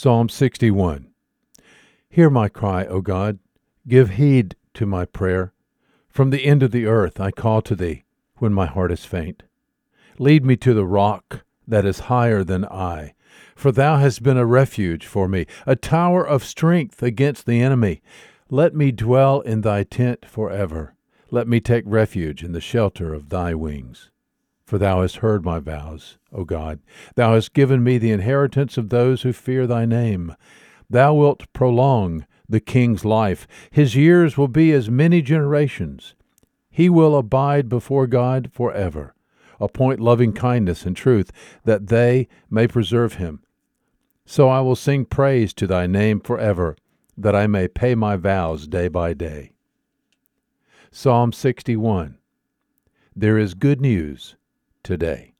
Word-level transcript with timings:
Psalm 0.00 0.28
61 0.28 1.08
Hear 2.08 2.30
my 2.30 2.48
cry, 2.48 2.84
O 2.84 3.00
God. 3.00 3.40
Give 3.88 4.10
heed 4.10 4.54
to 4.74 4.86
my 4.86 5.04
prayer. 5.04 5.52
From 6.08 6.30
the 6.30 6.44
end 6.44 6.62
of 6.62 6.70
the 6.70 6.86
earth 6.86 7.20
I 7.20 7.32
call 7.32 7.62
to 7.62 7.74
thee 7.74 8.04
when 8.36 8.52
my 8.52 8.66
heart 8.66 8.92
is 8.92 9.04
faint. 9.04 9.42
Lead 10.20 10.44
me 10.44 10.54
to 10.58 10.72
the 10.72 10.86
rock 10.86 11.44
that 11.66 11.84
is 11.84 12.06
higher 12.06 12.44
than 12.44 12.64
I, 12.66 13.14
for 13.56 13.72
thou 13.72 13.96
hast 13.96 14.22
been 14.22 14.36
a 14.36 14.46
refuge 14.46 15.04
for 15.04 15.26
me, 15.26 15.46
a 15.66 15.74
tower 15.74 16.24
of 16.24 16.44
strength 16.44 17.02
against 17.02 17.44
the 17.44 17.60
enemy. 17.60 18.00
Let 18.50 18.76
me 18.76 18.92
dwell 18.92 19.40
in 19.40 19.62
thy 19.62 19.82
tent 19.82 20.24
forever. 20.24 20.94
Let 21.32 21.48
me 21.48 21.58
take 21.58 21.82
refuge 21.84 22.44
in 22.44 22.52
the 22.52 22.60
shelter 22.60 23.12
of 23.12 23.30
thy 23.30 23.52
wings. 23.54 24.10
For 24.68 24.76
thou 24.76 25.00
hast 25.00 25.16
heard 25.16 25.46
my 25.46 25.60
vows, 25.60 26.18
O 26.30 26.44
God. 26.44 26.80
Thou 27.14 27.32
hast 27.32 27.54
given 27.54 27.82
me 27.82 27.96
the 27.96 28.10
inheritance 28.10 28.76
of 28.76 28.90
those 28.90 29.22
who 29.22 29.32
fear 29.32 29.66
thy 29.66 29.86
name. 29.86 30.36
Thou 30.90 31.14
wilt 31.14 31.50
prolong 31.54 32.26
the 32.46 32.60
king's 32.60 33.02
life. 33.02 33.48
His 33.70 33.96
years 33.96 34.36
will 34.36 34.46
be 34.46 34.72
as 34.72 34.90
many 34.90 35.22
generations. 35.22 36.14
He 36.70 36.90
will 36.90 37.16
abide 37.16 37.70
before 37.70 38.06
God 38.06 38.50
forever. 38.52 39.14
Appoint 39.58 40.00
loving 40.00 40.34
kindness 40.34 40.84
and 40.84 40.94
truth, 40.94 41.32
that 41.64 41.86
they 41.86 42.28
may 42.50 42.68
preserve 42.68 43.14
him. 43.14 43.40
So 44.26 44.50
I 44.50 44.60
will 44.60 44.76
sing 44.76 45.06
praise 45.06 45.54
to 45.54 45.66
thy 45.66 45.86
name 45.86 46.20
forever, 46.20 46.76
that 47.16 47.34
I 47.34 47.46
may 47.46 47.68
pay 47.68 47.94
my 47.94 48.16
vows 48.16 48.68
day 48.68 48.88
by 48.88 49.14
day. 49.14 49.52
Psalm 50.90 51.32
61 51.32 52.18
There 53.16 53.38
is 53.38 53.54
good 53.54 53.80
news 53.80 54.36
today. 54.88 55.37